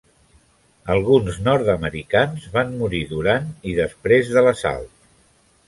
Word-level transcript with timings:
Alguns 0.93 1.37
nord-americans 1.47 2.47
van 2.57 2.73
morir 2.81 3.03
durant 3.13 3.47
i 3.73 3.77
després 3.83 4.35
de 4.39 4.47
l'assalt. 4.49 5.09